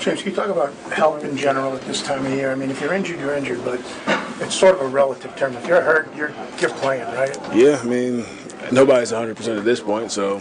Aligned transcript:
James, 0.00 0.22
can 0.22 0.30
you 0.30 0.36
talk 0.36 0.48
about 0.48 0.72
help 0.92 1.24
in 1.24 1.36
general 1.36 1.74
at 1.74 1.82
this 1.82 2.02
time 2.02 2.24
of 2.24 2.32
year? 2.32 2.52
I 2.52 2.54
mean, 2.54 2.70
if 2.70 2.80
you're 2.80 2.94
injured, 2.94 3.18
you're 3.18 3.34
injured, 3.34 3.64
but 3.64 3.80
it's 4.40 4.54
sort 4.54 4.76
of 4.76 4.82
a 4.82 4.86
relative 4.86 5.34
term. 5.36 5.56
If 5.56 5.66
you're 5.66 5.80
hurt, 5.80 6.14
you're 6.14 6.32
you're 6.60 6.70
playing, 6.70 7.04
right? 7.14 7.36
Yeah, 7.52 7.80
I 7.82 7.84
mean, 7.84 8.24
nobody's 8.70 9.10
100% 9.10 9.58
at 9.58 9.64
this 9.64 9.80
point, 9.80 10.12
so 10.12 10.36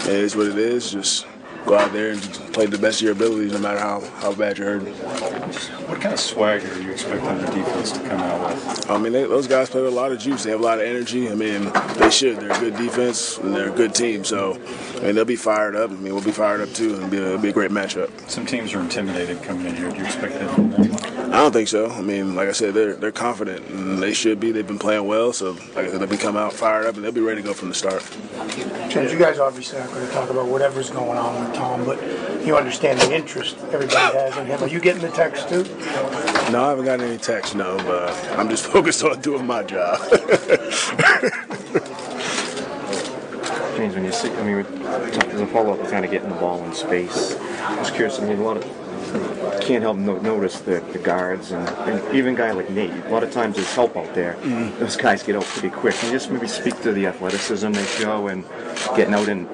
it 0.00 0.08
is 0.08 0.36
what 0.36 0.46
it 0.46 0.58
is. 0.58 0.90
Just 0.90 1.26
go 1.68 1.76
out 1.76 1.92
there 1.92 2.12
and 2.12 2.22
play 2.52 2.66
the 2.66 2.78
best 2.78 3.00
of 3.00 3.04
your 3.04 3.12
abilities, 3.12 3.52
no 3.52 3.58
matter 3.58 3.78
how, 3.78 4.00
how 4.16 4.32
bad 4.32 4.56
you're 4.56 4.78
hurting. 4.78 4.94
What 4.94 6.00
kind 6.00 6.14
of 6.14 6.20
swagger 6.20 6.72
are 6.72 6.80
you 6.80 6.92
expecting 6.92 7.38
the 7.38 7.46
defense 7.52 7.92
to 7.92 8.00
come 8.00 8.20
out 8.20 8.48
with? 8.48 8.90
I 8.90 8.98
mean, 8.98 9.12
they, 9.12 9.24
those 9.24 9.46
guys 9.46 9.68
play 9.68 9.82
with 9.82 9.92
a 9.92 9.96
lot 9.96 10.10
of 10.10 10.18
juice. 10.18 10.44
They 10.44 10.50
have 10.50 10.60
a 10.60 10.64
lot 10.64 10.78
of 10.78 10.86
energy. 10.86 11.28
I 11.28 11.34
mean, 11.34 11.70
they 11.96 12.10
should. 12.10 12.38
They're 12.40 12.52
a 12.52 12.60
good 12.60 12.76
defense 12.76 13.36
and 13.38 13.54
they're 13.54 13.68
a 13.68 13.76
good 13.76 13.94
team. 13.94 14.24
So, 14.24 14.58
I 14.96 15.00
mean, 15.02 15.14
they'll 15.14 15.24
be 15.24 15.36
fired 15.36 15.76
up. 15.76 15.90
I 15.90 15.94
mean, 15.94 16.14
we'll 16.14 16.24
be 16.24 16.32
fired 16.32 16.62
up 16.62 16.72
too. 16.72 16.94
It'll 16.94 17.08
be 17.08 17.18
a, 17.18 17.26
it'll 17.26 17.38
be 17.38 17.50
a 17.50 17.52
great 17.52 17.70
matchup. 17.70 18.10
Some 18.30 18.46
teams 18.46 18.72
are 18.72 18.80
intimidated 18.80 19.42
coming 19.42 19.66
in 19.66 19.76
here. 19.76 19.90
Do 19.90 19.98
you 19.98 20.04
expect 20.04 20.34
that? 20.34 21.17
I 21.28 21.42
don't 21.42 21.52
think 21.52 21.68
so. 21.68 21.90
I 21.90 22.00
mean, 22.00 22.34
like 22.34 22.48
I 22.48 22.52
said, 22.52 22.72
they're 22.74 22.94
they're 22.94 23.12
confident 23.12 23.66
and 23.68 24.02
they 24.02 24.14
should 24.14 24.40
be. 24.40 24.50
They've 24.50 24.66
been 24.66 24.78
playing 24.78 25.06
well, 25.06 25.32
so 25.32 25.52
like 25.74 25.86
I 25.86 25.90
said, 25.90 26.00
they'll 26.00 26.08
be 26.08 26.16
come 26.16 26.36
out 26.36 26.52
fired 26.52 26.86
up 26.86 26.96
and 26.96 27.04
they'll 27.04 27.12
be 27.12 27.20
ready 27.20 27.42
to 27.42 27.46
go 27.46 27.52
from 27.54 27.68
the 27.68 27.74
start. 27.74 28.02
James, 28.88 29.12
you 29.12 29.18
guys 29.18 29.38
obviously 29.38 29.78
aren't 29.78 29.92
going 29.92 30.06
to 30.06 30.12
talk 30.12 30.30
about 30.30 30.46
whatever's 30.46 30.90
going 30.90 31.18
on 31.18 31.44
with 31.44 31.54
Tom, 31.54 31.84
but 31.84 32.02
you 32.46 32.56
understand 32.56 32.98
the 33.00 33.14
interest 33.14 33.58
everybody 33.72 34.16
has 34.16 34.36
in 34.38 34.46
him. 34.46 34.62
Are 34.62 34.68
you 34.68 34.80
getting 34.80 35.02
the 35.02 35.10
text 35.10 35.48
too? 35.48 35.64
No, 36.50 36.64
I 36.64 36.68
haven't 36.70 36.86
gotten 36.86 37.06
any 37.06 37.18
text. 37.18 37.54
No, 37.54 37.76
but 37.78 38.10
I'm 38.38 38.48
just 38.48 38.66
focused 38.72 39.04
on 39.04 39.20
doing 39.20 39.46
my 39.46 39.62
job. 39.62 39.98
James, 43.76 43.94
when 43.94 44.04
you 44.04 44.12
see, 44.12 44.30
I 44.30 44.42
mean, 44.42 44.56
as 44.84 45.40
a 45.40 45.46
follow-up, 45.46 45.78
we're 45.78 45.90
kind 45.90 46.04
of 46.04 46.10
getting 46.10 46.30
the 46.30 46.34
ball 46.36 46.64
in 46.64 46.74
space. 46.74 47.36
I 47.36 47.78
was 47.78 47.90
curious. 47.90 48.18
I 48.18 48.24
mean, 48.26 48.38
a 48.38 48.42
lot 48.42 48.56
of 48.56 48.64
can't 49.68 49.82
help 49.82 49.98
no, 49.98 50.16
notice 50.16 50.60
the, 50.60 50.80
the 50.92 50.98
guards 50.98 51.52
and, 51.52 51.68
and 51.68 52.16
even 52.16 52.32
a 52.32 52.36
guy 52.38 52.52
like 52.52 52.70
Nate. 52.70 52.90
A 52.90 53.10
lot 53.10 53.22
of 53.22 53.30
times 53.30 53.56
there's 53.56 53.74
help 53.74 53.98
out 53.98 54.14
there. 54.14 54.32
Mm-hmm. 54.36 54.78
Those 54.80 54.96
guys 54.96 55.22
get 55.22 55.36
out 55.36 55.44
pretty 55.44 55.68
quick. 55.68 55.94
Just 56.10 56.30
maybe 56.30 56.48
speak 56.48 56.80
to 56.80 56.92
the 56.92 57.04
athleticism 57.04 57.72
they 57.72 57.84
show 57.84 58.28
and 58.28 58.44
getting 58.96 59.12
out 59.12 59.28
and 59.28 59.46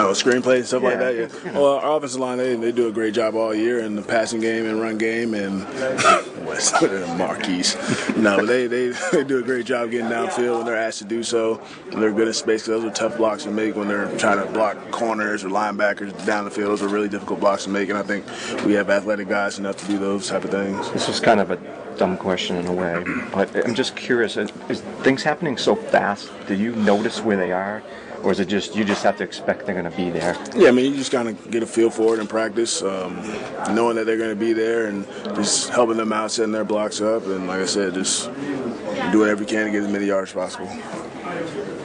Oh, 0.00 0.12
screenplay 0.12 0.56
and 0.56 0.66
stuff 0.66 0.82
like 0.82 0.98
that. 0.98 1.14
you 1.14 1.28
Yeah. 1.44 1.52
Well, 1.52 1.74
our 1.78 1.96
offensive 1.98 2.20
line 2.20 2.38
they, 2.38 2.56
they 2.56 2.72
do 2.72 2.88
a 2.88 2.92
great 2.92 3.14
job 3.14 3.34
all 3.34 3.54
year 3.54 3.80
in 3.80 3.94
the 3.96 4.02
passing 4.02 4.40
game 4.40 4.66
and 4.66 4.80
run 4.80 4.96
game 4.98 5.34
and 5.34 5.64
West 6.46 6.74
Marquise. 7.18 7.76
No, 8.16 8.44
they, 8.44 8.66
they 8.66 8.88
they 9.12 9.24
do 9.24 9.38
a 9.38 9.42
great 9.42 9.66
job 9.66 9.90
getting 9.90 10.06
downfield 10.10 10.56
when 10.58 10.66
they're 10.66 10.76
asked 10.76 10.98
to 10.98 11.04
do 11.04 11.22
so. 11.22 11.60
They're 11.90 12.12
good 12.12 12.28
in 12.28 12.34
space. 12.34 12.62
'cause 12.62 12.82
Those 12.82 12.84
are 12.84 12.90
tough 12.94 13.16
blocks 13.16 13.44
to 13.44 13.50
make 13.50 13.76
when 13.76 13.88
they're 13.88 14.10
trying 14.18 14.44
to 14.44 14.50
block 14.52 14.76
corners 14.90 15.44
or 15.44 15.48
linebackers 15.48 16.24
down 16.26 16.44
the 16.44 16.50
field. 16.50 16.70
Those 16.70 16.82
are 16.82 16.88
really 16.88 17.08
difficult 17.08 17.40
blocks 17.40 17.64
to 17.64 17.70
make. 17.70 17.88
And 17.90 17.98
I 17.98 18.02
think 18.02 18.24
we 18.64 18.72
have 18.74 18.90
athletic 18.90 19.28
guys 19.28 19.58
enough 19.58 19.76
to 19.78 19.86
do 19.86 19.98
those 19.98 20.28
type 20.28 20.44
of 20.44 20.50
things. 20.50 20.90
This 20.92 21.08
is 21.08 21.20
kind 21.20 21.40
of 21.40 21.50
a 21.50 21.56
dumb 22.00 22.16
question 22.16 22.56
in 22.56 22.66
a 22.66 22.72
way, 22.72 23.04
but 23.30 23.54
I'm 23.62 23.74
just 23.74 23.94
curious. 23.94 24.38
Is, 24.38 24.50
is 24.70 24.80
things 25.02 25.22
happening 25.22 25.58
so 25.58 25.76
fast? 25.76 26.30
Do 26.48 26.54
you 26.54 26.74
notice 26.76 27.20
where 27.20 27.36
they 27.36 27.52
are, 27.52 27.82
or 28.22 28.32
is 28.32 28.40
it 28.40 28.48
just 28.48 28.74
you 28.74 28.86
just 28.86 29.02
have 29.02 29.18
to 29.18 29.24
expect 29.24 29.66
they're 29.66 29.74
going 29.74 29.90
to 29.90 29.94
be 29.94 30.08
there? 30.08 30.34
Yeah, 30.56 30.68
I 30.68 30.70
mean, 30.70 30.92
you 30.92 30.96
just 30.96 31.12
kind 31.12 31.28
of 31.28 31.50
get 31.50 31.62
a 31.62 31.66
feel 31.66 31.90
for 31.90 32.14
it 32.14 32.20
in 32.20 32.26
practice, 32.26 32.82
um, 32.82 33.16
knowing 33.74 33.96
that 33.96 34.06
they're 34.06 34.16
going 34.16 34.30
to 34.30 34.44
be 34.46 34.54
there 34.54 34.86
and 34.86 35.06
just 35.36 35.68
helping 35.68 35.98
them 35.98 36.10
out, 36.10 36.30
setting 36.30 36.52
their 36.52 36.64
blocks 36.64 37.02
up. 37.02 37.26
And 37.26 37.46
like 37.46 37.60
I 37.60 37.66
said, 37.66 37.92
just 37.92 38.32
do 39.12 39.18
whatever 39.18 39.42
you 39.42 39.46
can 39.46 39.66
to 39.66 39.70
get 39.70 39.82
as 39.82 39.92
many 39.92 40.06
yards 40.06 40.30
as 40.30 40.34
possible. 40.34 41.79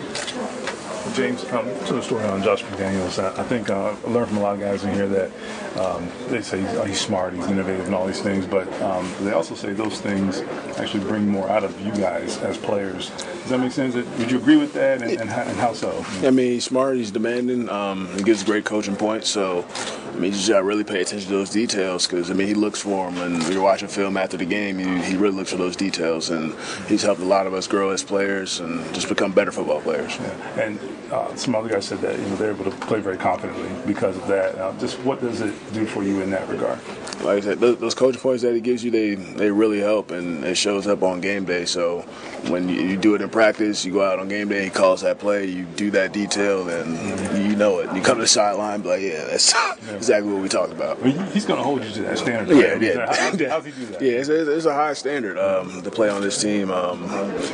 James, 1.16 1.46
um, 1.54 1.66
to 1.86 1.94
the 1.94 2.02
story 2.02 2.26
on 2.26 2.44
Josh 2.44 2.62
McDaniels, 2.64 3.24
I, 3.24 3.42
I 3.42 3.44
think 3.46 3.70
uh, 3.70 3.96
I 4.06 4.10
learned 4.10 4.28
from 4.28 4.38
a 4.38 4.42
lot 4.42 4.56
of 4.56 4.60
guys 4.60 4.84
in 4.84 4.94
here 4.94 5.08
that 5.08 5.32
um, 5.78 6.12
they 6.28 6.42
say 6.42 6.60
he's, 6.60 6.84
he's 6.84 7.00
smart, 7.00 7.34
he's 7.34 7.48
innovative, 7.48 7.86
and 7.86 7.96
all 7.96 8.06
these 8.06 8.22
things, 8.22 8.46
but 8.46 8.68
um, 8.82 9.10
they 9.22 9.32
also 9.32 9.56
say 9.56 9.72
those 9.72 10.02
things 10.02 10.42
actually 10.78 11.06
bring 11.06 11.26
more 11.26 11.50
out 11.50 11.64
of 11.64 11.80
you 11.80 11.94
guys 11.94 12.38
as 12.40 12.58
players. 12.58 13.12
Does 13.12 13.50
that 13.50 13.60
make 13.60 13.72
sense? 13.72 13.96
Would 13.96 14.30
you 14.30 14.38
agree 14.38 14.58
with 14.58 14.74
that, 14.74 15.02
and, 15.02 15.12
and, 15.22 15.30
how, 15.30 15.44
and 15.44 15.58
how 15.58 15.72
so? 15.72 16.06
I 16.22 16.32
mean, 16.32 16.52
he's 16.52 16.66
smart, 16.66 16.98
he's 16.98 17.12
demanding, 17.12 17.70
um, 17.70 18.10
he 18.18 18.24
gives 18.24 18.44
great 18.44 18.66
coaching 18.66 18.98
points. 18.98 19.30
So, 19.30 19.66
I 20.16 20.18
mean, 20.18 20.32
you 20.32 20.38
just 20.38 20.48
got 20.48 20.60
to 20.60 20.64
really 20.64 20.86
pay 20.86 21.02
attention 21.02 21.30
to 21.30 21.36
those 21.36 21.50
details 21.50 22.08
because, 22.08 22.32
I 22.32 22.36
mean, 22.36 22.48
he 22.48 22.54
looks 22.54 22.82
for 22.82 23.12
them. 23.12 23.18
And 23.22 23.54
you're 23.54 23.62
watching 23.62 23.90
film 23.90 24.16
after 24.16 24.38
the 24.38 24.46
game, 24.46 24.80
you, 24.80 24.88
he 25.02 25.18
really 25.18 25.36
looks 25.36 25.52
for 25.52 25.58
those 25.58 25.76
details. 25.76 26.30
And 26.30 26.56
he's 26.88 27.02
helped 27.02 27.20
a 27.20 27.26
lot 27.26 27.48
of 27.48 27.54
us 27.54 27.68
grow 27.68 27.90
as 27.90 28.02
players 28.02 28.62
and 28.62 28.82
just 28.94 29.10
become 29.10 29.34
better 29.34 29.52
football 29.52 29.82
players. 29.82 30.16
Yeah. 30.16 30.62
And 30.62 30.80
uh, 31.12 31.36
some 31.36 31.54
other 31.54 31.68
guys 31.68 31.86
said 31.86 32.00
that 32.00 32.18
you 32.18 32.26
know 32.28 32.36
they're 32.38 32.52
able 32.52 32.64
to 32.64 32.72
play 32.72 33.02
very 33.02 33.18
confidently 33.18 33.70
because 33.86 34.16
of 34.16 34.26
that. 34.28 34.56
Uh, 34.56 34.74
just 34.80 34.98
what 35.00 35.20
does 35.20 35.42
it 35.42 35.54
do 35.74 35.86
for 35.86 36.02
you 36.04 36.22
in 36.22 36.30
that 36.30 36.48
regard? 36.48 36.80
Like 37.26 37.38
I 37.38 37.42
said, 37.42 37.60
those, 37.60 37.78
those 37.78 37.96
coaching 37.96 38.22
points 38.22 38.44
that 38.44 38.54
he 38.54 38.62
gives 38.62 38.84
you, 38.84 38.92
they 38.92 39.16
they 39.16 39.52
really 39.52 39.80
help, 39.80 40.12
and 40.12 40.44
it 40.44 40.56
shows 40.56 40.88
up 40.88 41.04
on 41.04 41.22
game 41.22 41.46
day. 41.46 41.66
So 41.66 42.02
when 42.48 42.70
you, 42.70 42.82
you 42.82 42.98
do 42.98 43.16
it 43.16 43.22
in 43.22 43.30
practice, 43.30 43.84
you 43.84 43.94
go 43.94 44.04
out 44.04 44.20
on 44.20 44.28
game 44.28 44.50
day, 44.50 44.64
he 44.66 44.70
calls 44.70 45.02
that 45.02 45.20
play, 45.20 45.46
you 45.46 45.64
do 45.64 45.92
that 45.92 46.14
detail, 46.14 46.70
and 46.70 47.48
you 47.50 47.56
know 47.56 47.80
it. 47.80 47.94
You 47.96 48.02
come 48.02 48.18
to 48.18 48.24
the 48.24 48.28
sideline, 48.28 48.82
be 48.82 48.90
like, 48.90 49.02
yeah, 49.02 49.26
that's 49.26 49.54
exactly 49.92 50.32
what 50.32 50.42
we 50.42 50.50
talked 50.50 50.72
about. 50.72 51.02
He's 51.04 51.46
going 51.46 51.58
to 51.58 51.64
hold 51.64 51.84
you 51.84 51.92
to 51.92 52.02
that 52.04 52.18
standard. 52.18 52.58
Yeah, 52.58 52.74
right? 52.74 52.82
yeah. 52.82 53.06
How, 53.08 53.50
how's 53.50 53.66
he 53.66 53.72
do 53.72 53.86
that? 53.88 54.02
Yeah, 54.02 54.12
it's, 54.14 54.30
it's 54.30 54.50
it's 54.50 54.66
a 54.66 54.74
high 54.74 54.94
standard 54.94 55.38
um, 55.38 55.82
to 55.82 55.92
play 55.92 56.10
on 56.10 56.22
this 56.22 56.42
team. 56.42 56.72
Um, 56.72 57.04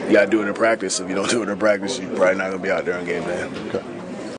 you 0.07 0.13
got 0.13 0.25
to 0.25 0.31
do 0.31 0.41
it 0.41 0.47
in 0.47 0.53
practice. 0.53 0.99
If 0.99 1.09
you 1.09 1.15
don't 1.15 1.29
do 1.29 1.43
it 1.43 1.49
in 1.49 1.57
practice, 1.57 1.99
you're 1.99 2.15
probably 2.15 2.35
not 2.35 2.49
going 2.49 2.61
to 2.61 2.63
be 2.63 2.71
out 2.71 2.85
there 2.85 2.97
on 2.97 3.05
game 3.05 3.23
day. 3.23 3.43
Okay. 3.69 4.00